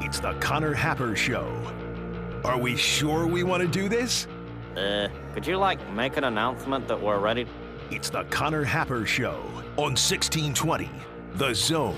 It's 0.00 0.20
the 0.20 0.34
Connor 0.34 0.74
Happer 0.74 1.16
Show. 1.16 1.50
Are 2.44 2.58
we 2.58 2.76
sure 2.76 3.26
we 3.26 3.42
want 3.42 3.62
to 3.62 3.68
do 3.68 3.88
this? 3.88 4.26
Uh, 4.76 5.08
could 5.32 5.46
you, 5.46 5.56
like, 5.56 5.90
make 5.92 6.16
an 6.16 6.24
announcement 6.24 6.86
that 6.88 7.00
we're 7.00 7.18
ready? 7.18 7.46
It's 7.90 8.10
the 8.10 8.24
Connor 8.24 8.62
Happer 8.62 9.06
Show 9.06 9.40
on 9.76 9.94
1620, 9.96 10.90
The 11.34 11.54
Zone. 11.54 11.96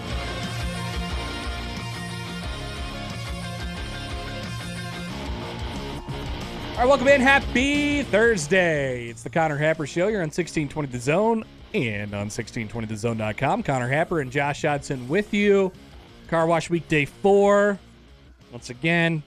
All 6.71 6.85
right, 6.85 6.87
welcome 6.87 7.09
in. 7.09 7.21
Happy 7.21 8.05
Thursday. 8.05 9.09
It's 9.09 9.25
the 9.25 9.31
Connor 9.31 9.57
Happer 9.57 9.87
Show. 9.87 10.07
You're 10.07 10.21
on 10.21 10.29
1620 10.29 10.89
The 10.89 11.01
Zone 11.01 11.45
and 11.75 12.15
on 12.15 12.29
1620thezone.com. 12.29 13.65
Connor 13.65 13.89
Happer 13.89 14.21
and 14.21 14.31
Josh 14.31 14.63
Hodson 14.63 15.09
with 15.09 15.35
you. 15.35 15.73
Car 16.29 16.47
Wash 16.47 16.71
Week 16.71 16.87
Day 16.87 17.05
4. 17.07 17.79
Once 18.53 18.71
again, 18.71 19.23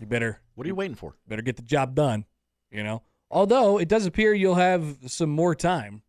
you 0.00 0.06
better 0.06 0.40
What 0.54 0.64
are 0.64 0.68
you 0.68 0.74
waiting 0.74 0.96
for? 0.96 1.14
better 1.28 1.42
get 1.42 1.56
the 1.56 1.62
job 1.62 1.94
done, 1.94 2.24
you 2.70 2.82
know. 2.82 3.02
Although 3.30 3.78
it 3.78 3.88
does 3.88 4.06
appear 4.06 4.32
you'll 4.34 4.54
have 4.56 4.96
some 5.06 5.30
more 5.30 5.54
time. 5.54 6.02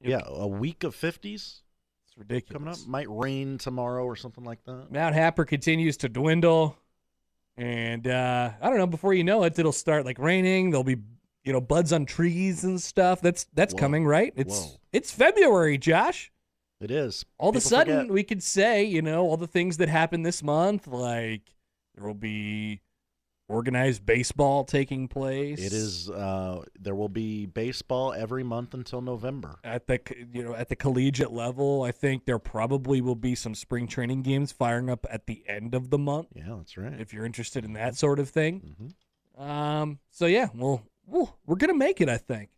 Yeah, 0.00 0.20
a 0.26 0.46
week 0.46 0.84
of 0.84 0.94
50s 0.94 1.22
It's 1.32 2.16
ridiculous. 2.16 2.52
coming 2.52 2.68
up. 2.68 2.78
Might 2.86 3.08
rain 3.10 3.58
tomorrow 3.58 4.04
or 4.04 4.14
something 4.16 4.44
like 4.44 4.62
that. 4.64 4.86
Mount 4.92 5.14
Happer 5.14 5.44
continues 5.44 5.96
to 5.98 6.08
dwindle. 6.08 6.76
And 7.56 8.06
uh, 8.06 8.52
I 8.60 8.68
don't 8.68 8.78
know, 8.78 8.86
before 8.86 9.14
you 9.14 9.24
know 9.24 9.42
it, 9.42 9.58
it'll 9.58 9.72
start 9.72 10.04
like 10.04 10.20
raining. 10.20 10.70
There'll 10.70 10.84
be, 10.84 10.98
you 11.42 11.52
know, 11.52 11.60
buds 11.60 11.92
on 11.92 12.06
trees 12.06 12.62
and 12.62 12.80
stuff. 12.80 13.20
That's 13.20 13.46
that's 13.52 13.74
Whoa. 13.74 13.80
coming, 13.80 14.06
right? 14.06 14.32
It's 14.36 14.60
Whoa. 14.60 14.80
it's 14.92 15.10
February, 15.10 15.76
Josh. 15.76 16.30
It 16.80 16.90
is. 16.90 17.24
All 17.38 17.50
of 17.50 17.56
a 17.56 17.60
sudden 17.60 17.96
forget. 18.00 18.12
we 18.12 18.22
could 18.22 18.42
say, 18.42 18.84
you 18.84 19.02
know, 19.02 19.22
all 19.26 19.36
the 19.36 19.46
things 19.48 19.78
that 19.78 19.88
happen 19.88 20.22
this 20.22 20.42
month, 20.42 20.86
like 20.86 21.42
there 21.96 22.06
will 22.06 22.14
be 22.14 22.82
organized 23.48 24.04
baseball 24.04 24.62
taking 24.64 25.08
place. 25.08 25.58
It 25.58 25.72
is. 25.72 26.08
Uh, 26.10 26.62
there 26.78 26.94
will 26.94 27.08
be 27.08 27.46
baseball 27.46 28.12
every 28.12 28.44
month 28.44 28.74
until 28.74 29.00
November. 29.00 29.58
at 29.64 29.86
the 29.86 29.98
you 30.32 30.44
know 30.44 30.54
at 30.54 30.68
the 30.68 30.76
collegiate 30.76 31.32
level. 31.32 31.82
I 31.82 31.90
think 31.90 32.26
there 32.26 32.38
probably 32.38 33.00
will 33.00 33.16
be 33.16 33.34
some 33.34 33.54
spring 33.54 33.86
training 33.88 34.22
games 34.22 34.52
firing 34.52 34.88
up 34.90 35.04
at 35.10 35.26
the 35.26 35.42
end 35.48 35.74
of 35.74 35.90
the 35.90 35.98
month 35.98 36.28
Yeah, 36.34 36.54
that's 36.58 36.76
right. 36.76 37.00
if 37.00 37.12
you're 37.12 37.24
interested 37.26 37.64
in 37.64 37.72
that 37.72 37.96
sort 37.96 38.18
of 38.20 38.28
thing. 38.28 38.76
hmm 39.36 39.42
Um, 39.42 39.98
so 40.10 40.26
yeah, 40.26 40.48
well, 40.54 40.82
we'll 41.06 41.36
we're 41.46 41.56
gonna 41.56 41.74
make 41.74 42.00
it. 42.00 42.08
I 42.08 42.18
think 42.18 42.50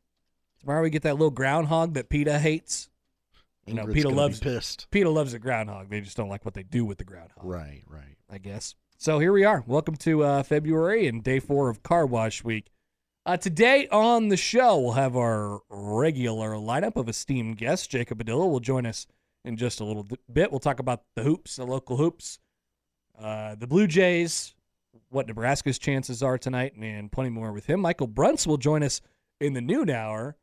tomorrow 0.59 0.83
we 0.83 0.91
get 0.91 1.03
that 1.03 1.15
little 1.15 1.31
groundhog 1.31 1.95
that 1.95 2.09
PETA 2.11 2.39
hates. 2.39 2.89
You 3.71 3.77
know, 3.77 3.83
Ingrid's 3.85 3.95
PETA 3.95 4.03
gonna 4.05 4.15
be 4.17 4.21
loves- 4.21 4.41
pissed. 4.41 4.87
PETA 4.91 5.09
loves 5.11 5.33
the 5.33 5.39
groundhog. 5.39 5.89
They 5.91 6.01
just 6.01 6.17
don't 6.17 6.29
like 6.29 6.45
what 6.45 6.55
they 6.55 6.65
do 6.65 6.85
with 6.85 6.99
the 6.99 7.05
groundhog. 7.05 7.45
Right, 7.45 7.83
right. 7.87 8.17
I 8.29 8.39
guess. 8.39 8.75
So 8.99 9.19
here 9.21 9.33
we 9.33 9.45
are. 9.45 9.63
Welcome 9.67 9.95
to 9.99 10.25
uh, 10.25 10.43
February 10.43 11.07
and 11.07 11.23
day 11.23 11.39
four 11.39 11.69
of 11.71 11.83
Car 11.83 12.05
Wash 12.05 12.43
Week. 12.43 12.71
Uh, 13.25 13.37
today 13.37 13.87
on 13.93 14.29
the 14.29 14.37
show, 14.37 14.79
we'll 14.79 14.93
have 14.93 15.15
our 15.17 15.61
regular 15.71 16.51
lineup 16.53 16.97
of 16.97 17.09
esteemed 17.09 17.59
guests. 17.59 17.87
Jacob 17.87 18.19
Padilla 18.19 18.49
will 18.49 18.61
join 18.61 18.87
us 18.87 19.07
in 19.45 19.57
just 19.57 19.79
a 19.81 19.85
little 19.85 20.07
bit. 20.33 20.51
We'll 20.51 20.59
talk 20.59 20.81
about 20.81 21.03
the 21.15 21.23
hoops, 21.23 21.57
the 21.57 21.65
local 21.65 21.97
hoops, 21.97 22.41
uh, 23.19 23.55
the 23.55 23.67
Blue 23.67 23.87
Jays, 23.87 24.55
what 25.11 25.29
Nebraska's 25.29 25.79
chances 25.79 26.23
are 26.23 26.39
tonight, 26.39 26.75
and 26.77 27.13
plenty 27.13 27.31
more 27.31 27.53
with 27.53 27.67
him. 27.67 27.81
Michael 27.81 28.07
Brunts 28.09 28.47
will 28.47 28.57
join 28.59 28.83
us 28.83 29.01
in 29.41 29.53
the 29.53 29.61
noon 29.61 29.91
hour. 29.91 30.37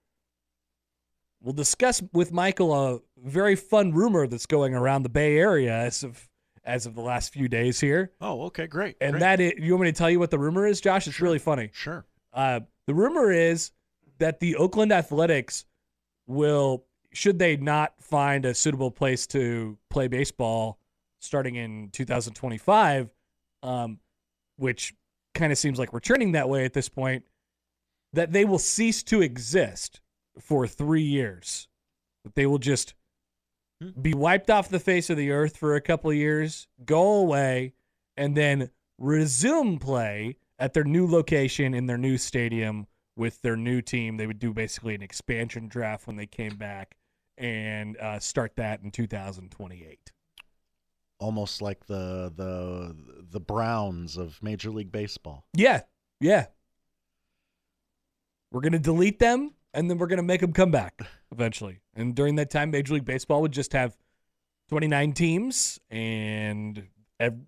We'll 1.47 1.53
discuss 1.53 2.03
with 2.11 2.33
Michael 2.33 2.73
a 2.73 2.99
very 3.23 3.55
fun 3.55 3.93
rumor 3.93 4.27
that's 4.27 4.45
going 4.45 4.75
around 4.75 5.03
the 5.03 5.09
Bay 5.09 5.37
Area 5.37 5.71
as 5.71 6.03
of 6.03 6.27
as 6.65 6.85
of 6.85 6.93
the 6.93 6.99
last 6.99 7.31
few 7.31 7.47
days 7.47 7.79
here. 7.79 8.11
Oh, 8.19 8.47
okay, 8.47 8.67
great. 8.67 8.97
And 8.99 9.13
great. 9.13 9.19
that 9.21 9.39
is, 9.39 9.53
you 9.57 9.71
want 9.71 9.83
me 9.83 9.91
to 9.93 9.97
tell 9.97 10.09
you 10.09 10.19
what 10.19 10.29
the 10.29 10.37
rumor 10.37 10.67
is, 10.67 10.81
Josh? 10.81 11.07
It's 11.07 11.21
really 11.21 11.39
funny. 11.39 11.69
Sure. 11.71 12.05
Uh, 12.33 12.59
the 12.85 12.93
rumor 12.93 13.31
is 13.31 13.71
that 14.17 14.41
the 14.41 14.57
Oakland 14.57 14.91
Athletics 14.91 15.63
will, 16.25 16.83
should 17.13 17.39
they 17.39 17.55
not 17.55 17.93
find 18.01 18.45
a 18.45 18.53
suitable 18.53 18.91
place 18.91 19.25
to 19.27 19.77
play 19.89 20.09
baseball 20.09 20.79
starting 21.19 21.55
in 21.55 21.91
2025, 21.93 23.09
um, 23.63 23.99
which 24.57 24.93
kind 25.33 25.53
of 25.53 25.57
seems 25.57 25.79
like 25.79 25.93
we're 25.93 26.01
trending 26.01 26.33
that 26.33 26.49
way 26.49 26.65
at 26.65 26.73
this 26.73 26.89
point, 26.89 27.23
that 28.11 28.33
they 28.33 28.43
will 28.43 28.59
cease 28.59 29.01
to 29.03 29.21
exist 29.21 30.01
for 30.39 30.67
three 30.67 31.03
years. 31.03 31.67
That 32.23 32.35
they 32.35 32.45
will 32.45 32.59
just 32.59 32.93
Hmm. 33.81 34.01
be 34.01 34.13
wiped 34.15 34.49
off 34.49 34.69
the 34.69 34.79
face 34.79 35.09
of 35.11 35.17
the 35.17 35.29
earth 35.29 35.55
for 35.57 35.75
a 35.75 35.81
couple 35.81 36.09
of 36.09 36.15
years, 36.17 36.67
go 36.83 37.17
away, 37.19 37.73
and 38.15 38.35
then 38.35 38.71
resume 38.97 39.77
play 39.77 40.37
at 40.57 40.73
their 40.73 40.83
new 40.83 41.05
location 41.05 41.75
in 41.75 41.85
their 41.85 41.97
new 41.99 42.17
stadium 42.17 42.87
with 43.15 43.39
their 43.43 43.55
new 43.55 43.81
team. 43.83 44.17
They 44.17 44.25
would 44.25 44.39
do 44.39 44.51
basically 44.51 44.95
an 44.95 45.03
expansion 45.03 45.67
draft 45.67 46.07
when 46.07 46.15
they 46.15 46.25
came 46.25 46.55
back 46.57 46.97
and 47.37 47.95
uh, 47.97 48.17
start 48.19 48.55
that 48.55 48.81
in 48.81 48.89
2028. 48.89 50.11
Almost 51.19 51.61
like 51.61 51.85
the 51.85 52.33
the 52.35 52.95
the 53.29 53.39
Browns 53.39 54.17
of 54.17 54.41
Major 54.41 54.71
League 54.71 54.91
Baseball. 54.91 55.45
Yeah, 55.53 55.81
yeah. 56.19 56.47
We're 58.51 58.61
gonna 58.61 58.79
delete 58.79 59.19
them, 59.19 59.53
and 59.77 59.89
then 59.89 59.97
we're 59.97 60.07
gonna 60.07 60.23
make 60.23 60.41
them 60.41 60.51
come 60.53 60.71
back 60.71 60.99
eventually. 61.31 61.79
And 61.95 62.13
during 62.15 62.35
that 62.35 62.49
time, 62.49 62.71
Major 62.71 62.95
League 62.95 63.05
Baseball 63.05 63.41
would 63.41 63.51
just 63.53 63.71
have 63.73 63.95
29 64.69 65.13
teams, 65.13 65.79
and 65.89 66.87
ev- 67.19 67.39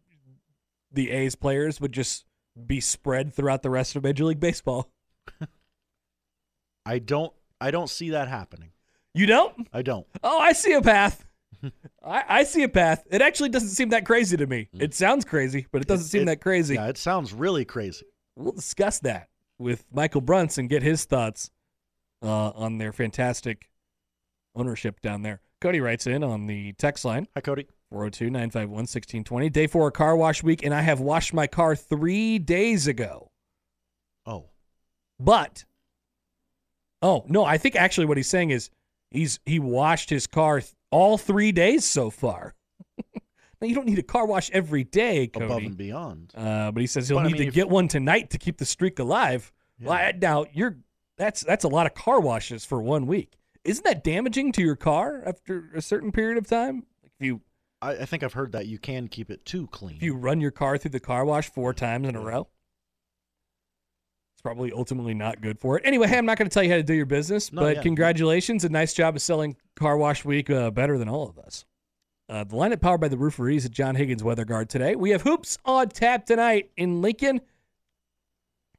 the 0.92 1.12
A's 1.12 1.36
players 1.36 1.82
would 1.82 1.92
just 1.92 2.26
be 2.66 2.80
spread 2.80 3.34
throughout 3.34 3.62
the 3.64 3.70
rest 3.70 3.96
of 3.96 4.04
Major 4.04 4.24
League 4.26 4.40
Baseball. 4.40 4.90
I 6.86 7.00
don't 7.00 7.34
I 7.62 7.72
don't 7.72 7.90
see 7.90 8.12
that 8.12 8.28
happening. 8.28 8.72
You 9.14 9.26
don't? 9.26 9.68
I 9.74 9.82
don't. 9.82 10.08
Oh, 10.24 10.40
I 10.40 10.54
see 10.54 10.74
a 10.74 10.82
path. 10.82 11.26
I, 12.04 12.24
I 12.30 12.44
see 12.44 12.64
a 12.64 12.70
path. 12.70 13.06
It 13.12 13.22
actually 13.22 13.50
doesn't 13.50 13.70
seem 13.70 13.90
that 13.90 14.06
crazy 14.06 14.38
to 14.38 14.48
me. 14.48 14.70
Hmm. 14.74 14.82
It 14.82 14.94
sounds 14.94 15.26
crazy, 15.26 15.68
but 15.72 15.82
it 15.82 15.88
doesn't 15.88 16.06
It- 16.06 16.10
seem 16.10 16.22
it- 16.24 16.26
that 16.26 16.42
crazy. 16.42 16.76
Yeah, 16.76 16.88
it 16.88 16.98
sounds 16.98 17.34
really 17.34 17.66
crazy. 17.66 18.06
We'll 18.36 18.54
discuss 18.54 19.00
that 19.00 19.28
with 19.58 19.84
Michael 19.92 20.22
Brunts 20.22 20.58
and 20.58 20.70
get 20.70 20.84
his 20.84 21.04
thoughts 21.06 21.52
uh, 22.22 22.50
on 22.52 22.78
their 22.78 22.92
fantastic 22.92 23.70
ownership 24.56 25.00
down 25.02 25.22
there. 25.22 25.42
Cody 25.62 25.80
writes 25.82 26.08
in 26.08 26.24
on 26.24 26.48
the 26.48 26.74
text 26.74 27.04
line 27.06 27.28
Hi, 27.36 27.42
Cody. 27.42 27.68
402 27.92 28.26
951 28.30 28.72
1620. 28.72 29.50
Day 29.50 29.68
four 29.68 29.90
car 29.92 30.16
wash 30.16 30.44
week, 30.44 30.64
and 30.64 30.74
I 30.74 30.82
have 30.82 31.00
washed 31.00 31.34
my 31.34 31.48
car 31.48 31.76
three 31.76 32.38
days 32.40 32.88
ago. 32.88 33.32
Oh, 34.26 34.46
But, 35.20 35.66
oh, 37.02 37.26
no, 37.28 37.44
I 37.44 37.58
think 37.58 37.76
actually 37.76 38.06
what 38.06 38.18
he's 38.18 38.30
saying 38.30 38.52
is 38.52 38.70
he's 39.10 39.40
he 39.46 39.60
washed 39.60 40.10
his 40.10 40.28
car 40.28 40.62
th- 40.62 40.74
all 40.92 41.18
three 41.18 41.52
days 41.52 41.84
so 41.84 42.10
far. 42.10 42.54
now, 43.62 43.68
you 43.68 43.74
don't 43.76 43.88
need 43.88 44.00
a 44.00 44.04
car 44.04 44.26
wash 44.28 44.50
every 44.52 44.84
day, 44.84 45.28
Cody. 45.28 45.46
above 45.46 45.64
and 45.64 45.78
beyond. 45.78 46.32
Uh, 46.36 46.72
but 46.72 46.82
he 46.82 46.88
says 46.88 47.08
he'll 47.10 47.18
But, 47.18 47.22
I 47.26 47.28
need 47.28 47.34
mean, 47.34 47.42
to 47.44 47.48
if- 47.48 47.54
get 47.56 47.70
one 47.70 47.88
tonight 47.88 48.30
to 48.32 48.38
keep 48.38 48.58
the 48.58 48.66
streak 48.66 49.00
alive. 49.00 49.52
Well, 49.82 49.94
I- 49.94 50.14
now 50.20 50.46
you're 50.54 50.78
that's 51.20 51.42
that's 51.42 51.64
a 51.64 51.68
lot 51.68 51.86
of 51.86 51.94
car 51.94 52.20
washes 52.20 52.66
for 52.66 52.82
one 52.82 53.06
week. 53.06 53.38
Isn't 53.64 53.84
that 53.84 54.04
damaging 54.04 54.52
to 54.54 54.62
your 54.64 54.76
car 54.76 55.22
after 55.26 55.70
a 55.76 55.82
certain 55.82 56.12
period 56.12 56.38
of 56.40 56.48
time? 56.48 56.88
If 57.04 57.12
you 57.20 57.42
I, 57.82 57.92
I 57.92 58.06
think 58.06 58.24
I've 58.24 58.34
heard 58.34 58.54
that 58.54 58.66
you 58.66 58.80
can 58.80 59.08
keep 59.08 59.30
it 59.30 59.46
too 59.46 59.68
clean. 59.68 59.98
if 59.98 60.04
you 60.04 60.16
run 60.16 60.42
your 60.42 60.52
car 60.52 60.78
through 60.78 60.92
the 60.92 61.00
car 61.00 61.26
wash 61.26 61.52
four 61.52 61.74
times 61.74 62.08
in 62.08 62.16
a 62.16 62.22
row, 62.22 62.48
it's 64.34 64.42
probably 64.42 64.72
ultimately 64.72 65.14
not 65.14 65.42
good 65.42 65.60
for 65.60 65.78
it. 65.78 65.84
Anyway, 65.86 66.08
hey, 66.08 66.18
I'm 66.18 66.26
not 66.26 66.38
going 66.38 66.50
to 66.50 66.54
tell 66.54 66.64
you 66.64 66.70
how 66.72 66.78
to 66.78 66.84
do 66.84 66.94
your 66.94 67.06
business, 67.06 67.52
No, 67.52 67.62
but 67.62 67.76
yeah. 67.78 67.82
congratulations, 67.82 68.64
a 68.64 68.70
nice 68.70 68.94
job 68.94 69.16
of 69.18 69.22
selling 69.22 69.56
Car 69.76 69.98
Wash 69.98 70.24
Week 70.26 70.50
uh, 70.50 70.72
better 70.72 70.98
than 70.98 71.10
all 71.10 71.28
of 71.28 71.38
us. 71.38 71.66
Uh, 72.30 72.44
the 72.46 72.56
lineup 72.56 72.80
powered 72.80 73.02
by 73.02 73.08
the 73.10 73.18
Rooferees 73.18 73.66
at 73.66 73.72
John 73.72 73.96
Higgins 73.96 74.24
Weather 74.24 74.46
Guard 74.46 74.70
today. 74.70 74.96
We 74.96 75.10
have 75.10 75.24
hoops 75.24 75.58
on 75.66 75.90
tap 75.90 76.26
tonight 76.26 76.70
in 76.78 77.02
Lincoln. 77.02 77.42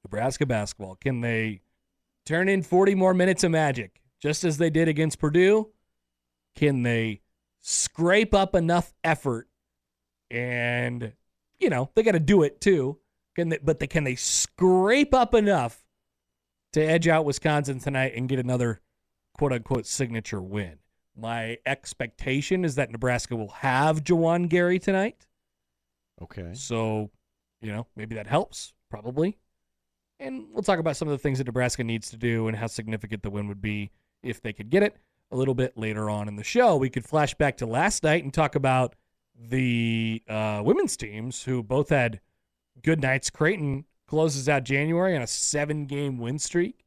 Nebraska 0.04 0.46
basketball. 0.46 0.94
Can 0.94 1.20
they 1.20 1.60
turn 2.30 2.48
in 2.48 2.62
40 2.62 2.94
more 2.94 3.12
minutes 3.12 3.42
of 3.42 3.50
magic, 3.50 4.00
just 4.22 4.44
as 4.44 4.58
they 4.58 4.70
did 4.70 4.86
against 4.86 5.18
Purdue? 5.18 5.70
Can 6.54 6.82
they 6.82 7.22
scrape 7.60 8.34
up 8.34 8.54
enough 8.54 8.92
effort 9.04 9.48
and 10.30 11.12
you 11.58 11.68
know 11.68 11.90
they 11.94 12.02
got 12.02 12.12
to 12.12 12.20
do 12.20 12.42
it 12.42 12.60
too. 12.60 12.98
Can 13.36 13.50
they, 13.50 13.58
but 13.58 13.78
they 13.78 13.86
can 13.86 14.04
they 14.04 14.14
scrape 14.14 15.12
up 15.12 15.34
enough 15.34 15.84
to 16.72 16.80
edge 16.80 17.08
out 17.08 17.24
Wisconsin 17.24 17.80
tonight 17.80 18.12
and 18.14 18.28
get 18.28 18.38
another 18.38 18.80
quote 19.34 19.52
unquote 19.52 19.86
signature 19.86 20.40
win? 20.40 20.78
My 21.16 21.58
expectation 21.66 22.64
is 22.64 22.76
that 22.76 22.90
Nebraska 22.90 23.36
will 23.36 23.48
have 23.48 24.04
Juwan 24.04 24.48
Gary 24.48 24.78
tonight. 24.78 25.26
okay. 26.22 26.54
So, 26.54 27.10
you 27.60 27.72
know, 27.72 27.86
maybe 27.96 28.14
that 28.14 28.26
helps, 28.26 28.72
probably. 28.88 29.38
And 30.20 30.46
we'll 30.52 30.62
talk 30.62 30.78
about 30.78 30.96
some 30.96 31.08
of 31.08 31.12
the 31.12 31.18
things 31.18 31.38
that 31.38 31.46
Nebraska 31.46 31.82
needs 31.82 32.10
to 32.10 32.16
do 32.16 32.46
and 32.46 32.56
how 32.56 32.66
significant 32.66 33.22
the 33.22 33.30
win 33.30 33.48
would 33.48 33.62
be 33.62 33.90
if 34.22 34.42
they 34.42 34.52
could 34.52 34.68
get 34.70 34.82
it 34.82 34.96
a 35.32 35.36
little 35.36 35.54
bit 35.54 35.76
later 35.78 36.10
on 36.10 36.28
in 36.28 36.36
the 36.36 36.44
show. 36.44 36.76
We 36.76 36.90
could 36.90 37.04
flash 37.04 37.34
back 37.34 37.56
to 37.58 37.66
last 37.66 38.04
night 38.04 38.22
and 38.22 38.32
talk 38.32 38.54
about 38.54 38.94
the 39.34 40.22
uh, 40.28 40.60
women's 40.64 40.96
teams, 40.96 41.42
who 41.42 41.62
both 41.62 41.88
had 41.88 42.20
good 42.82 43.00
nights. 43.00 43.30
Creighton 43.30 43.86
closes 44.06 44.48
out 44.48 44.64
January 44.64 45.16
on 45.16 45.22
a 45.22 45.26
seven-game 45.26 46.18
win 46.18 46.38
streak, 46.38 46.84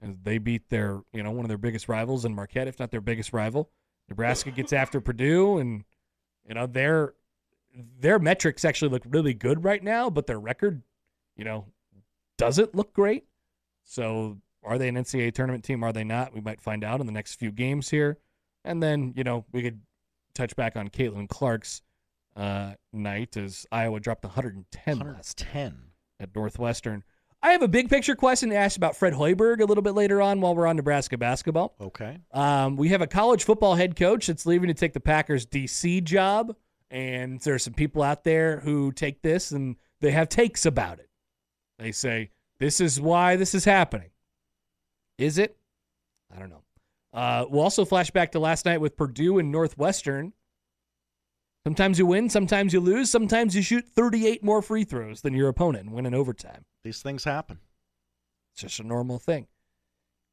and 0.00 0.18
they 0.22 0.36
beat 0.36 0.68
their, 0.68 1.00
you 1.14 1.22
know, 1.22 1.30
one 1.30 1.46
of 1.46 1.48
their 1.48 1.56
biggest 1.56 1.88
rivals 1.88 2.26
in 2.26 2.34
Marquette, 2.34 2.68
if 2.68 2.78
not 2.78 2.90
their 2.90 3.00
biggest 3.00 3.32
rival. 3.32 3.70
Nebraska 4.08 4.50
gets 4.50 4.72
after 4.72 5.00
Purdue, 5.00 5.58
and 5.58 5.84
you 6.46 6.54
know 6.54 6.66
their 6.66 7.14
their 7.98 8.18
metrics 8.18 8.64
actually 8.64 8.90
look 8.90 9.04
really 9.08 9.32
good 9.32 9.64
right 9.64 9.82
now, 9.82 10.10
but 10.10 10.26
their 10.26 10.40
record, 10.40 10.82
you 11.36 11.44
know, 11.44 11.66
doesn't 12.42 12.74
look 12.74 12.92
great. 12.92 13.24
So, 13.84 14.38
are 14.64 14.78
they 14.78 14.88
an 14.88 14.96
NCAA 14.96 15.32
tournament 15.32 15.62
team? 15.62 15.84
Are 15.84 15.92
they 15.92 16.02
not? 16.02 16.34
We 16.34 16.40
might 16.40 16.60
find 16.60 16.82
out 16.82 17.00
in 17.00 17.06
the 17.06 17.12
next 17.12 17.34
few 17.36 17.52
games 17.52 17.88
here. 17.88 18.18
And 18.64 18.82
then, 18.82 19.12
you 19.16 19.22
know, 19.22 19.44
we 19.52 19.62
could 19.62 19.80
touch 20.34 20.56
back 20.56 20.76
on 20.76 20.88
Caitlin 20.88 21.28
Clark's 21.28 21.82
uh, 22.36 22.72
night 22.92 23.36
as 23.36 23.64
Iowa 23.70 24.00
dropped 24.00 24.24
110 24.24 24.98
last 24.98 25.40
110. 25.40 25.90
at 26.18 26.34
Northwestern. 26.34 27.04
I 27.44 27.50
have 27.52 27.62
a 27.62 27.68
big 27.68 27.90
picture 27.90 28.14
question 28.14 28.50
to 28.50 28.56
ask 28.56 28.76
about 28.76 28.96
Fred 28.96 29.14
Hoiberg 29.14 29.60
a 29.60 29.64
little 29.64 29.82
bit 29.82 29.94
later 29.94 30.20
on 30.22 30.40
while 30.40 30.54
we're 30.54 30.66
on 30.66 30.76
Nebraska 30.76 31.18
basketball. 31.18 31.74
Okay. 31.80 32.18
Um, 32.32 32.76
we 32.76 32.88
have 32.88 33.02
a 33.02 33.06
college 33.06 33.44
football 33.44 33.74
head 33.74 33.96
coach 33.96 34.28
that's 34.28 34.46
leaving 34.46 34.68
to 34.68 34.74
take 34.74 34.92
the 34.92 35.00
Packers 35.00 35.44
DC 35.46 36.04
job, 36.04 36.54
and 36.90 37.40
there 37.40 37.54
are 37.54 37.58
some 37.58 37.74
people 37.74 38.02
out 38.02 38.22
there 38.22 38.60
who 38.60 38.92
take 38.92 39.22
this 39.22 39.50
and 39.50 39.76
they 40.00 40.12
have 40.12 40.28
takes 40.28 40.66
about 40.66 41.00
it. 41.00 41.08
They 41.82 41.90
say 41.90 42.30
this 42.60 42.80
is 42.80 43.00
why 43.00 43.34
this 43.34 43.56
is 43.56 43.64
happening. 43.64 44.10
Is 45.18 45.36
it? 45.36 45.56
I 46.34 46.38
don't 46.38 46.48
know. 46.50 46.62
Uh, 47.12 47.44
we'll 47.50 47.62
also 47.62 47.84
flash 47.84 48.12
back 48.12 48.30
to 48.32 48.38
last 48.38 48.64
night 48.66 48.80
with 48.80 48.96
Purdue 48.96 49.38
and 49.38 49.50
Northwestern. 49.50 50.32
Sometimes 51.66 51.98
you 51.98 52.06
win, 52.06 52.28
sometimes 52.28 52.72
you 52.72 52.78
lose, 52.78 53.10
sometimes 53.10 53.56
you 53.56 53.62
shoot 53.62 53.84
38 53.84 54.44
more 54.44 54.62
free 54.62 54.84
throws 54.84 55.22
than 55.22 55.34
your 55.34 55.48
opponent 55.48 55.86
and 55.86 55.94
win 55.94 56.06
in 56.06 56.14
overtime. 56.14 56.64
These 56.84 57.02
things 57.02 57.24
happen. 57.24 57.58
It's 58.52 58.62
just 58.62 58.78
a 58.78 58.84
normal 58.84 59.18
thing. 59.18 59.48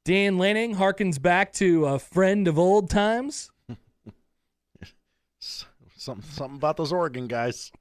Dan 0.06 0.38
Lanning 0.38 0.76
harkens 0.76 1.20
back 1.20 1.52
to 1.54 1.86
a 1.88 1.98
friend 1.98 2.48
of 2.48 2.60
old 2.60 2.92
times. 2.92 3.50
Something, 5.40 6.30
something 6.30 6.58
about 6.58 6.78
those 6.78 6.94
Oregon 6.94 7.28
guys. 7.28 7.72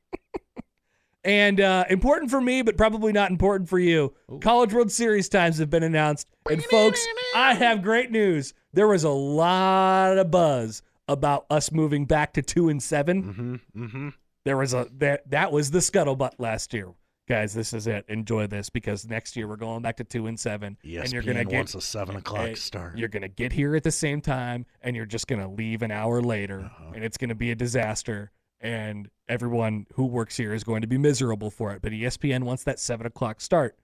And 1.24 1.60
uh, 1.60 1.84
important 1.90 2.30
for 2.30 2.40
me, 2.40 2.62
but 2.62 2.76
probably 2.76 3.12
not 3.12 3.30
important 3.30 3.68
for 3.68 3.78
you. 3.78 4.14
College 4.40 4.72
World 4.72 4.90
Series 4.92 5.28
times 5.28 5.58
have 5.58 5.68
been 5.68 5.82
announced. 5.82 6.28
And 6.50 6.64
folks, 6.64 7.04
I 7.34 7.54
have 7.54 7.82
great 7.82 8.10
news. 8.10 8.54
There 8.72 8.86
was 8.88 9.04
a 9.04 9.10
lot 9.10 10.16
of 10.16 10.30
buzz 10.30 10.82
about 11.08 11.46
us 11.50 11.72
moving 11.72 12.04
back 12.04 12.34
to 12.34 12.42
two 12.42 12.68
and 12.68 12.82
7 12.82 13.22
Mm-hmm. 13.22 13.84
Mm-hmm. 13.84 14.08
There 14.44 14.56
was 14.56 14.72
a 14.74 14.86
that 14.98 15.28
that 15.30 15.52
was 15.52 15.70
the 15.70 15.80
scuttlebutt 15.80 16.32
last 16.38 16.72
year. 16.72 16.92
Guys, 17.28 17.52
this 17.52 17.74
is 17.74 17.86
it. 17.86 18.06
Enjoy 18.08 18.46
this 18.46 18.70
because 18.70 19.06
next 19.06 19.36
year 19.36 19.46
we're 19.46 19.56
going 19.56 19.82
back 19.82 19.96
to 19.98 20.04
two 20.04 20.26
and 20.28 20.40
seven, 20.40 20.78
ESPN 20.82 21.02
and 21.02 21.12
you're 21.12 21.22
gonna 21.22 21.44
get 21.44 21.56
wants 21.56 21.74
a 21.74 21.80
seven 21.82 22.16
o'clock 22.16 22.46
Hey, 22.46 22.54
start. 22.54 22.96
You're 22.96 23.08
gonna 23.08 23.28
get 23.28 23.52
here 23.52 23.76
at 23.76 23.82
the 23.82 23.90
same 23.90 24.22
time, 24.22 24.64
and 24.80 24.96
you're 24.96 25.04
just 25.04 25.26
gonna 25.26 25.50
leave 25.50 25.82
an 25.82 25.90
hour 25.90 26.22
later, 26.22 26.60
Uh-huh. 26.60 26.92
and 26.94 27.04
it's 27.04 27.18
gonna 27.18 27.34
be 27.34 27.50
a 27.50 27.54
disaster. 27.54 28.30
And 28.60 29.08
everyone 29.28 29.86
who 29.94 30.06
works 30.06 30.36
here 30.36 30.52
is 30.52 30.64
going 30.64 30.82
to 30.82 30.88
be 30.88 30.98
miserable 30.98 31.50
for 31.50 31.72
it. 31.72 31.82
But 31.82 31.92
ESPN 31.92 32.42
wants 32.42 32.64
that 32.64 32.80
seven 32.80 33.06
o'clock 33.06 33.40
start. 33.40 33.76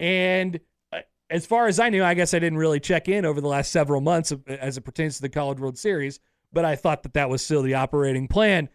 And 0.00 0.60
uh, 0.92 1.00
as 1.30 1.46
far 1.46 1.68
as 1.68 1.78
I 1.78 1.88
knew, 1.88 2.02
I 2.02 2.14
guess 2.14 2.34
I 2.34 2.38
didn't 2.38 2.58
really 2.58 2.80
check 2.80 3.08
in 3.08 3.24
over 3.24 3.40
the 3.40 3.48
last 3.48 3.70
several 3.70 4.00
months 4.00 4.32
as 4.46 4.76
it 4.76 4.82
pertains 4.82 5.16
to 5.16 5.22
the 5.22 5.28
College 5.28 5.60
World 5.60 5.78
Series. 5.78 6.20
But 6.52 6.64
I 6.64 6.76
thought 6.76 7.02
that 7.02 7.14
that 7.14 7.28
was 7.28 7.42
still 7.42 7.62
the 7.62 7.74
operating 7.74 8.26
plan. 8.26 8.68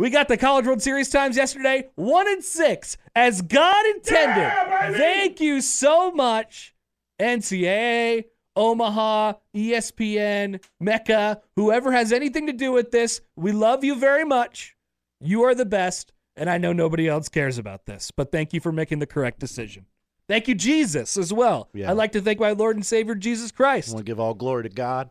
We 0.00 0.08
got 0.08 0.28
the 0.28 0.38
College 0.38 0.64
World 0.64 0.80
Series 0.80 1.10
times 1.10 1.36
yesterday, 1.36 1.90
one 1.94 2.26
and 2.26 2.42
six, 2.42 2.96
as 3.14 3.42
God 3.42 3.84
intended. 3.86 4.50
Thank 4.96 5.40
you 5.40 5.60
so 5.60 6.10
much, 6.10 6.74
NCAA, 7.20 8.24
Omaha, 8.56 9.34
ESPN, 9.54 10.62
MECA, 10.82 11.40
whoever 11.56 11.92
has 11.92 12.12
anything 12.12 12.46
to 12.46 12.52
do 12.52 12.72
with 12.72 12.90
this. 12.90 13.20
We 13.36 13.52
love 13.52 13.84
you 13.84 13.94
very 13.98 14.24
much. 14.24 14.76
You 15.20 15.42
are 15.44 15.54
the 15.54 15.64
best, 15.66 16.12
and 16.36 16.48
I 16.50 16.58
know 16.58 16.72
nobody 16.72 17.08
else 17.08 17.28
cares 17.28 17.58
about 17.58 17.86
this, 17.86 18.10
but 18.10 18.32
thank 18.32 18.52
you 18.52 18.60
for 18.60 18.72
making 18.72 18.98
the 18.98 19.06
correct 19.06 19.38
decision. 19.38 19.86
Thank 20.28 20.48
you, 20.48 20.54
Jesus, 20.54 21.16
as 21.16 21.32
well. 21.32 21.68
Yeah. 21.74 21.90
I'd 21.90 21.96
like 21.96 22.12
to 22.12 22.20
thank 22.20 22.38
my 22.40 22.52
Lord 22.52 22.76
and 22.76 22.86
Savior, 22.86 23.14
Jesus 23.14 23.50
Christ. 23.50 23.90
I 23.90 23.94
want 23.94 24.06
to 24.06 24.10
give 24.10 24.20
all 24.20 24.34
glory 24.34 24.62
to 24.64 24.68
God. 24.68 25.10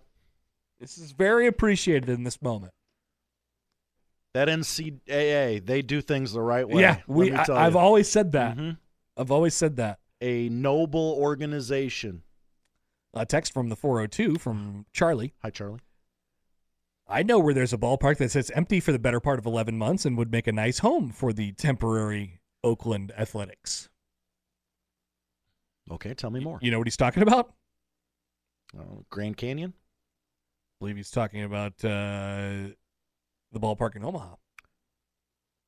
This 0.79 0.97
is 0.97 1.11
very 1.11 1.45
appreciated 1.47 2.09
in 2.09 2.23
this 2.23 2.41
moment. 2.41 2.71
That 4.33 4.47
NCAA, 4.47 5.65
they 5.65 5.81
do 5.81 6.01
things 6.01 6.31
the 6.31 6.41
right 6.41 6.67
way. 6.67 6.81
yeah, 6.81 6.97
we. 7.07 7.33
I, 7.33 7.45
I've 7.49 7.75
always 7.75 8.09
said 8.09 8.31
that. 8.33 8.57
Mhm. 8.57 8.77
I've 9.17 9.31
always 9.31 9.53
said 9.55 9.75
that. 9.77 9.99
a 10.21 10.49
noble 10.49 11.17
organization. 11.19 12.23
A 13.13 13.25
text 13.25 13.53
from 13.53 13.69
the 13.69 13.75
402 13.75 14.37
from 14.37 14.85
Charlie. 14.93 15.33
Hi, 15.41 15.49
Charlie. 15.49 15.79
I 17.07 17.23
know 17.23 17.39
where 17.39 17.53
there's 17.55 17.73
a 17.73 17.77
ballpark 17.77 18.17
that 18.17 18.29
sits 18.31 18.51
empty 18.51 18.79
for 18.79 18.91
the 18.91 18.99
better 18.99 19.19
part 19.19 19.39
of 19.39 19.45
11 19.47 19.77
months 19.77 20.05
and 20.05 20.15
would 20.17 20.31
make 20.31 20.45
a 20.45 20.51
nice 20.51 20.79
home 20.79 21.11
for 21.11 21.33
the 21.33 21.51
temporary 21.53 22.39
Oakland 22.63 23.11
Athletics. 23.17 23.89
Okay, 25.89 26.13
tell 26.13 26.29
me 26.29 26.39
more. 26.39 26.59
You 26.61 26.69
know 26.69 26.77
what 26.77 26.85
he's 26.85 26.97
talking 26.97 27.23
about? 27.23 27.51
Uh, 28.77 28.83
Grand 29.09 29.37
Canyon. 29.37 29.73
I 29.75 30.75
believe 30.79 30.97
he's 30.97 31.09
talking 31.09 31.43
about 31.43 31.73
uh, 31.83 32.69
the 33.51 33.55
ballpark 33.59 33.95
in 33.95 34.05
Omaha, 34.05 34.35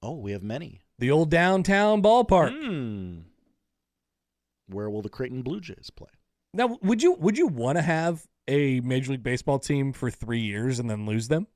Oh, 0.03 0.17
we 0.17 0.31
have 0.31 0.43
many. 0.43 0.81
the 0.99 1.09
old 1.11 1.31
downtown 1.31 2.03
ballpark. 2.03 2.51
Hmm. 2.55 3.19
Where 4.67 4.89
will 4.91 5.01
the 5.01 5.09
Creighton 5.09 5.41
Blue 5.41 5.59
Jays 5.59 5.89
play? 5.89 6.09
Now, 6.53 6.77
would 6.81 7.01
you 7.01 7.13
would 7.13 7.37
you 7.37 7.47
want 7.47 7.77
to 7.77 7.81
have 7.81 8.27
a 8.47 8.81
Major 8.81 9.11
League 9.13 9.23
Baseball 9.23 9.59
team 9.59 9.93
for 9.93 10.09
three 10.09 10.41
years 10.41 10.79
and 10.79 10.89
then 10.89 11.05
lose 11.05 11.27
them? 11.27 11.47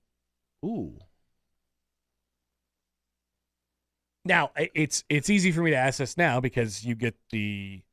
Ooh. 0.63 0.99
Now 4.23 4.51
it's 4.55 5.03
it's 5.07 5.29
easy 5.29 5.51
for 5.51 5.61
me 5.61 5.69
to 5.71 5.75
ask 5.75 5.99
this 5.99 6.17
now 6.17 6.39
because 6.39 6.83
you 6.83 6.95
get 6.95 7.15
the, 7.29 7.83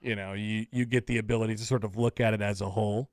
you 0.00 0.16
know, 0.16 0.32
you 0.32 0.66
you 0.72 0.84
get 0.84 1.06
the 1.06 1.18
ability 1.18 1.54
to 1.56 1.64
sort 1.64 1.84
of 1.84 1.96
look 1.96 2.20
at 2.20 2.34
it 2.34 2.42
as 2.42 2.60
a 2.60 2.68
whole, 2.70 3.08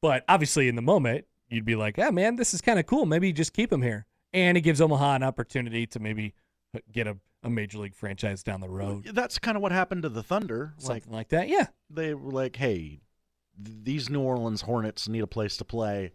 but 0.00 0.24
obviously 0.28 0.68
in 0.68 0.76
the 0.76 0.82
moment 0.82 1.26
you'd 1.48 1.66
be 1.66 1.76
like, 1.76 1.98
yeah, 1.98 2.10
man, 2.10 2.36
this 2.36 2.54
is 2.54 2.62
kind 2.62 2.78
of 2.78 2.86
cool. 2.86 3.04
Maybe 3.04 3.32
just 3.32 3.52
keep 3.52 3.70
him 3.70 3.82
here, 3.82 4.06
and 4.32 4.56
it 4.56 4.62
gives 4.62 4.80
Omaha 4.80 5.16
an 5.16 5.22
opportunity 5.22 5.86
to 5.88 6.00
maybe 6.00 6.34
get 6.90 7.06
a, 7.06 7.18
a 7.46 7.50
major 7.50 7.78
league 7.78 7.94
franchise 7.94 8.42
down 8.42 8.60
the 8.60 8.68
road, 8.68 9.04
That's 9.12 9.38
kind 9.38 9.56
of 9.56 9.62
what 9.62 9.72
happened 9.72 10.02
to 10.02 10.08
the 10.08 10.22
Thunder. 10.22 10.74
Like 10.78 11.02
something 11.04 11.12
like 11.12 11.28
that. 11.30 11.48
Yeah, 11.48 11.66
they 11.90 12.14
were 12.14 12.32
like, 12.32 12.56
"Hey, 12.56 13.00
th- 13.64 13.76
these 13.82 14.10
New 14.10 14.20
Orleans 14.20 14.62
Hornets 14.62 15.08
need 15.08 15.22
a 15.22 15.26
place 15.26 15.56
to 15.58 15.64
play. 15.64 16.12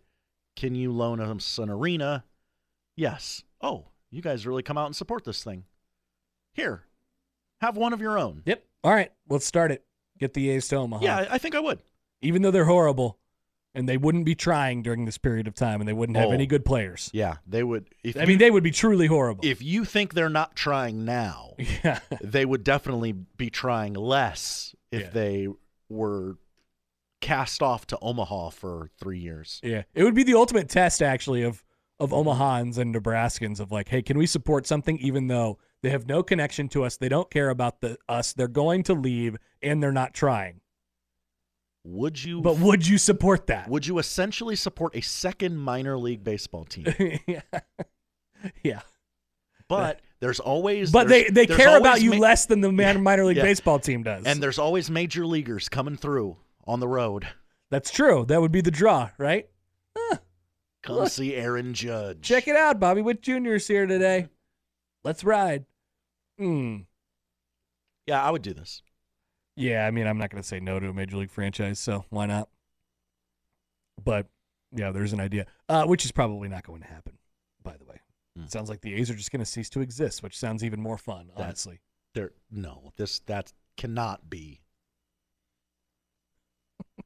Can 0.55 0.75
you 0.75 0.91
loan 0.91 1.19
us 1.19 1.57
an 1.57 1.69
arena?" 1.69 2.25
Yes. 2.95 3.43
Oh, 3.61 3.85
you 4.09 4.21
guys 4.21 4.45
really 4.45 4.63
come 4.63 4.77
out 4.77 4.87
and 4.87 4.95
support 4.95 5.23
this 5.23 5.43
thing. 5.43 5.65
Here, 6.53 6.83
have 7.61 7.77
one 7.77 7.93
of 7.93 8.01
your 8.01 8.17
own. 8.19 8.43
yep. 8.45 8.65
All 8.83 8.93
right, 8.93 9.11
let's 9.29 9.45
start 9.45 9.71
it. 9.71 9.85
Get 10.19 10.33
the 10.33 10.49
A's 10.49 10.67
to 10.69 10.75
Omaha. 10.77 11.03
Yeah, 11.03 11.27
I 11.29 11.37
think 11.37 11.55
I 11.55 11.59
would. 11.59 11.79
even 12.21 12.41
though 12.41 12.51
they're 12.51 12.65
horrible, 12.65 13.17
and 13.73 13.87
they 13.87 13.97
wouldn't 13.97 14.25
be 14.25 14.35
trying 14.35 14.81
during 14.81 15.05
this 15.05 15.17
period 15.17 15.47
of 15.47 15.53
time, 15.55 15.79
and 15.81 15.87
they 15.87 15.93
wouldn't 15.93 16.17
have 16.17 16.29
Oh. 16.29 16.31
any 16.33 16.45
good 16.45 16.65
players. 16.65 17.09
Yeah, 17.13 17.35
they 17.47 17.63
would. 17.63 17.87
If 18.03 18.17
I 18.17 18.21
you, 18.21 18.27
mean, 18.27 18.37
they 18.39 18.51
would 18.51 18.63
be 18.63 18.71
truly 18.71 19.07
horrible. 19.07 19.45
if 19.45 19.61
you 19.61 19.85
think 19.85 20.13
they're 20.13 20.29
not 20.29 20.55
trying 20.55 21.05
now, 21.05 21.53
yeah. 21.83 21.99
they 22.21 22.45
would 22.45 22.63
definitely 22.63 23.11
be 23.13 23.49
trying 23.49 23.93
less 23.93 24.75
if 24.91 25.01
Yeah. 25.03 25.09
they 25.09 25.47
were 25.89 26.37
cast 27.21 27.61
off 27.61 27.85
to 27.87 27.99
Omaha 28.01 28.49
for 28.49 28.89
three 28.99 29.19
years. 29.19 29.59
Yeah, 29.63 29.83
it 29.93 30.03
would 30.03 30.15
be 30.15 30.23
the 30.23 30.33
ultimate 30.35 30.69
test, 30.69 31.01
actually, 31.01 31.43
of 31.43 31.63
of 31.99 32.09
Omahans 32.09 32.79
and 32.79 32.95
Nebraskans 32.95 33.59
of 33.59 33.71
like, 33.71 33.89
hey, 33.89 34.01
can 34.01 34.17
we 34.17 34.25
support 34.25 34.65
something 34.65 34.97
even 34.97 35.27
though 35.27 35.59
they 35.83 35.91
have 35.91 36.07
no 36.07 36.23
connection 36.23 36.67
to 36.69 36.83
us, 36.83 36.97
they 36.97 37.09
don't 37.09 37.29
care 37.29 37.49
about 37.51 37.81
the 37.81 37.95
us, 38.09 38.33
they're 38.33 38.47
going 38.47 38.81
to 38.83 38.95
leave, 38.95 39.37
and 39.61 39.83
they're 39.83 39.91
not 39.91 40.11
trying. 40.15 40.60
Would 41.83 42.23
you? 42.23 42.41
But 42.41 42.59
would 42.59 42.87
you 42.87 42.97
support 42.97 43.47
that? 43.47 43.67
would 43.67 43.87
you 43.87 43.97
essentially 43.99 44.55
support 44.55 44.95
a 44.95 45.01
second 45.01 45.57
minor 45.57 45.97
league 45.97 46.23
baseball 46.23 46.65
team? 46.65 46.85
yeah, 47.27 47.41
yeah. 48.63 48.81
But 49.67 50.01
there's 50.19 50.39
always 50.39 50.91
But 50.91 51.07
they 51.07 51.21
there's- 51.21 51.33
they 51.33 51.45
there's 51.47 51.57
care 51.59 51.77
about 51.77 52.01
you 52.01 52.11
ma- 52.11 52.17
less 52.17 52.45
than 52.45 52.61
the 52.61 52.71
man, 52.71 53.01
minor 53.01 53.25
league 53.25 53.37
Yeah. 53.37 53.43
baseball 53.43 53.79
team 53.79 54.03
does. 54.03 54.25
and 54.25 54.43
there's 54.43 54.59
always 54.59 54.91
major 54.91 55.25
leaguers 55.25 55.69
coming 55.69 55.95
through 55.97 56.37
on 56.67 56.79
the 56.79 56.87
road. 56.87 57.27
that's 57.71 57.89
true. 57.89 58.25
That 58.27 58.41
would 58.41 58.51
be 58.51 58.61
the 58.61 58.69
draw, 58.71 59.09
right? 59.17 59.47
Come 60.83 60.95
Look. 60.95 61.09
see 61.09 61.35
Aaron 61.35 61.73
Judge. 61.75 62.21
Check 62.21 62.47
it 62.47 62.55
out, 62.55 62.79
Bobby 62.79 63.01
Witt 63.03 63.21
Jr. 63.21 63.53
is 63.53 63.67
here 63.67 63.85
today. 63.85 64.27
Let's 65.03 65.23
ride. 65.23 65.65
Hmm. 66.39 66.77
Yeah, 68.07 68.23
I 68.23 68.31
would 68.31 68.41
do 68.41 68.53
this. 68.53 68.81
Yeah, 69.55 69.85
I 69.85 69.91
mean, 69.91 70.07
I'm 70.07 70.17
not 70.17 70.29
going 70.29 70.41
to 70.41 70.47
say 70.47 70.59
no 70.59 70.79
to 70.79 70.89
a 70.89 70.93
major 70.93 71.17
league 71.17 71.29
franchise, 71.31 71.79
so 71.79 72.05
why 72.09 72.25
not? 72.25 72.49
But 74.03 74.27
yeah, 74.75 74.91
there's 74.91 75.13
an 75.13 75.19
idea, 75.19 75.45
uh, 75.69 75.85
which 75.85 76.05
is 76.05 76.11
probably 76.11 76.47
not 76.49 76.63
going 76.65 76.81
to 76.81 76.87
happen. 76.87 77.17
By 77.63 77.75
the 77.77 77.83
way, 77.85 77.99
It 78.37 78.51
sounds 78.51 78.69
like 78.69 78.81
the 78.81 78.93
A's 78.95 79.11
are 79.11 79.15
just 79.15 79.31
going 79.31 79.41
to 79.41 79.45
cease 79.45 79.69
to 79.71 79.81
exist, 79.81 80.23
which 80.23 80.37
sounds 80.37 80.63
even 80.63 80.81
more 80.81 80.97
fun, 80.97 81.29
That- 81.35 81.43
honestly. 81.43 81.79
There, 82.13 82.31
no, 82.49 82.91
this 82.97 83.19
that 83.27 83.53
cannot 83.77 84.29
be. 84.29 84.61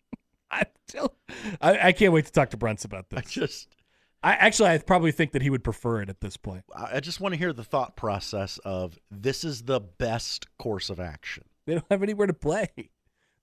I, 0.52 0.64
still- 0.88 1.14
I, 1.62 1.88
I 1.88 1.92
can't 1.92 2.14
wait 2.14 2.26
to 2.26 2.32
talk 2.32 2.50
to 2.52 2.58
Brents 2.58 2.86
about 2.86 3.10
this. 3.10 3.20
I 3.20 3.22
just, 3.24 3.76
I 4.24 4.32
actually, 4.34 4.70
I 4.70 4.78
probably 4.80 5.12
think 5.12 5.34
that 5.34 5.42
he 5.44 5.50
would 5.50 5.64
prefer 5.64 6.02
it 6.02 6.10
at 6.10 6.22
this 6.22 6.38
point. 6.38 6.64
I 6.76 7.00
just 7.02 7.20
want 7.20 7.34
to 7.34 7.38
hear 7.38 7.54
the 7.54 7.64
thought 7.64 7.96
process 7.96 8.58
of 8.66 8.98
this 9.12 9.44
is 9.44 9.64
the 9.64 9.80
best 9.80 10.48
course 10.58 10.90
of 10.90 11.00
action. 11.00 11.44
They 11.66 11.74
don't 11.74 11.86
have 11.90 12.04
anywhere 12.04 12.28
to 12.28 12.34
play. 12.34 12.70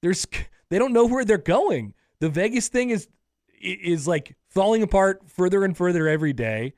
There's, 0.01 0.27
they 0.69 0.79
don't 0.79 0.93
know 0.93 1.07
where 1.07 1.25
they're 1.25 1.39
going. 1.39 1.95
The 2.21 2.29
Vegas 2.29 2.69
thing 2.69 2.91
is 2.91 3.09
is 3.61 4.09
like 4.09 4.35
falling 4.49 4.83
apart 4.83 5.23
further 5.31 5.65
and 5.65 5.77
further 5.77 6.09
every 6.09 6.33
day. 6.33 6.75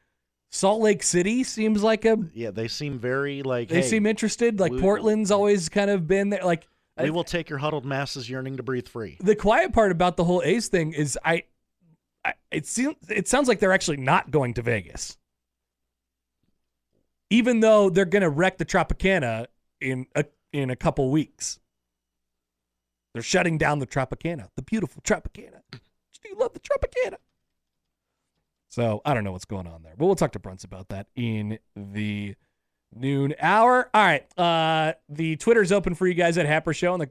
Salt 0.50 0.82
Lake 0.82 1.02
City 1.02 1.42
seems 1.42 1.82
like 1.82 2.04
a 2.04 2.18
Yeah, 2.34 2.50
they 2.50 2.68
seem 2.68 2.98
very 2.98 3.42
like 3.42 3.68
they 3.68 3.76
hey, 3.76 3.88
seem 3.88 4.06
interested. 4.06 4.60
Like 4.60 4.72
we- 4.72 4.80
Portland's 4.80 5.30
always 5.30 5.68
kind 5.68 5.90
of 5.90 6.06
been 6.06 6.28
there. 6.30 6.44
Like 6.44 6.68
we 7.00 7.10
will 7.10 7.24
take 7.24 7.48
your 7.48 7.58
huddled 7.58 7.84
masses 7.84 8.28
yearning 8.30 8.58
to 8.58 8.62
breathe 8.62 8.86
free. 8.86 9.16
the 9.20 9.34
quiet 9.34 9.72
part 9.72 9.90
about 9.90 10.16
the 10.16 10.24
whole 10.24 10.42
A's 10.44 10.68
thing 10.68 10.92
is 10.92 11.18
I, 11.24 11.44
I 12.24 12.34
it 12.50 12.66
seems 12.66 12.96
it 13.08 13.26
sounds 13.26 13.48
like 13.48 13.58
they're 13.58 13.72
actually 13.72 13.96
not 13.96 14.30
going 14.30 14.54
to 14.54 14.62
Vegas, 14.62 15.16
even 17.30 17.60
though 17.60 17.90
they're 17.90 18.04
going 18.04 18.22
to 18.22 18.30
wreck 18.30 18.58
the 18.58 18.64
Tropicana 18.64 19.46
in 19.80 20.06
a 20.14 20.24
in 20.54 20.70
a 20.70 20.76
couple 20.76 21.10
weeks. 21.10 21.58
They're 23.12 23.22
shutting 23.22 23.58
down 23.58 23.80
the 23.80 23.86
Tropicana, 23.86 24.48
the 24.56 24.62
beautiful 24.62 25.02
Tropicana. 25.02 25.60
Do 25.72 25.78
you 26.30 26.36
love 26.36 26.52
the 26.52 26.60
Tropicana? 26.60 27.16
So 28.68 29.02
I 29.04 29.14
don't 29.14 29.24
know 29.24 29.32
what's 29.32 29.44
going 29.44 29.66
on 29.66 29.82
there, 29.82 29.94
but 29.98 30.06
we'll 30.06 30.14
talk 30.14 30.32
to 30.32 30.38
Brunts 30.38 30.64
about 30.64 30.88
that 30.88 31.08
in 31.14 31.58
the 31.76 32.36
noon 32.94 33.34
hour. 33.40 33.90
All 33.92 34.04
right, 34.04 34.38
uh, 34.38 34.94
the 35.08 35.36
Twitter's 35.36 35.72
open 35.72 35.94
for 35.94 36.06
you 36.06 36.14
guys 36.14 36.38
at 36.38 36.46
Happer 36.46 36.72
Show 36.72 36.92
on 36.92 37.00
the 37.00 37.10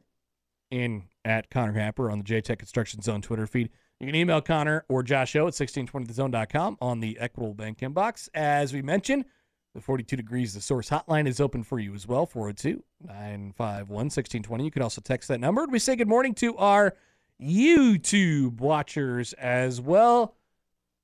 in 0.71 1.03
at 1.23 1.49
Connor 1.49 1.73
Happer 1.73 2.09
on 2.09 2.19
the 2.19 2.23
JTech 2.23 2.59
Construction 2.59 3.01
Zone 3.01 3.21
Twitter 3.21 3.45
feed. 3.45 3.69
You 3.99 4.07
can 4.07 4.15
email 4.15 4.41
Connor 4.41 4.85
or 4.89 5.03
Josh 5.03 5.35
O 5.35 5.47
at 5.47 5.53
1620thezone.com 5.53 6.77
on 6.81 6.99
the 6.99 7.17
Equitable 7.19 7.53
Bank 7.53 7.79
inbox. 7.79 8.27
As 8.33 8.73
we 8.73 8.81
mentioned, 8.81 9.25
the 9.73 9.81
42 9.81 10.15
degrees 10.15 10.53
the 10.53 10.61
source 10.61 10.89
hotline 10.89 11.27
is 11.27 11.39
open 11.39 11.63
for 11.63 11.79
you 11.79 11.93
as 11.93 12.07
well 12.07 12.25
402 12.25 12.83
951 13.03 13.87
1620. 13.87 14.63
You 14.63 14.71
can 14.71 14.81
also 14.81 15.01
text 15.01 15.27
that 15.29 15.39
number. 15.39 15.65
We 15.65 15.79
say 15.79 15.95
good 15.95 16.07
morning 16.07 16.33
to 16.35 16.55
our 16.57 16.95
YouTube 17.41 18.59
watchers 18.59 19.33
as 19.33 19.81
well. 19.81 20.35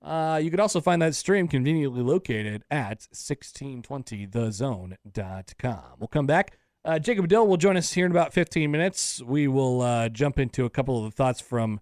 Uh, 0.01 0.39
you 0.41 0.49
can 0.49 0.61
also 0.61 0.79
find 0.79 1.01
that 1.01 1.13
stream 1.13 1.47
conveniently 1.47 2.01
located 2.01 2.63
at 2.71 3.01
1620thezone.com. 3.13 5.83
We'll 5.99 6.07
come 6.07 6.25
back. 6.25 6.57
Uh, 6.85 6.97
Jacob 6.97 7.27
Dill 7.27 7.45
will 7.45 7.57
join 7.57 7.75
us 7.75 7.91
here 7.91 8.05
in 8.05 8.11
about 8.11 8.33
15 8.33 8.71
minutes. 8.71 9.21
We 9.21 9.49
will 9.49 9.81
uh, 9.81 10.07
jump 10.09 10.39
into 10.39 10.63
a 10.63 10.69
couple 10.69 10.97
of 10.97 11.11
the 11.11 11.13
thoughts 11.15 11.41
from 11.41 11.81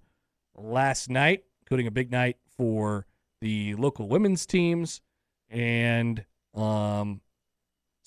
last 0.56 1.10
night, 1.10 1.44
including 1.62 1.86
a 1.86 1.92
big 1.92 2.12
night 2.12 2.38
for 2.58 3.06
the 3.40 3.76
local 3.76 4.08
women's 4.08 4.48
teams 4.48 5.02
and 5.50 6.26
um, 6.56 7.22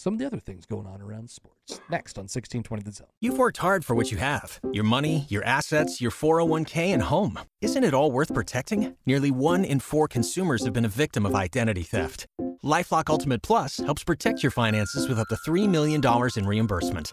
some 0.01 0.15
of 0.15 0.19
the 0.19 0.25
other 0.25 0.41
things 0.41 0.65
going 0.65 0.87
on 0.87 1.03
around 1.03 1.29
sports. 1.29 1.79
Next 1.91 2.17
on 2.17 2.23
1620 2.23 2.83
The 2.83 2.93
Zone. 2.93 3.07
You've 3.21 3.37
worked 3.37 3.59
hard 3.59 3.85
for 3.85 3.95
what 3.95 4.11
you 4.11 4.17
have 4.17 4.59
your 4.73 4.85
money, 4.85 5.27
your 5.29 5.45
assets, 5.45 6.01
your 6.01 6.11
401k, 6.11 6.95
and 6.95 7.03
home. 7.03 7.39
Isn't 7.61 7.85
it 7.85 7.93
all 7.93 8.11
worth 8.11 8.33
protecting? 8.33 8.97
Nearly 9.05 9.31
one 9.31 9.63
in 9.63 9.79
four 9.79 10.09
consumers 10.09 10.65
have 10.65 10.73
been 10.73 10.87
a 10.87 10.97
victim 11.05 11.27
of 11.27 11.35
identity 11.35 11.83
theft. 11.83 12.27
Lifelock 12.65 13.11
Ultimate 13.11 13.43
Plus 13.43 13.77
helps 13.77 14.03
protect 14.03 14.43
your 14.43 14.53
finances 14.53 15.07
with 15.07 15.19
up 15.19 15.29
to 15.29 15.37
$3 15.37 15.69
million 15.69 16.01
in 16.37 16.47
reimbursement. 16.47 17.13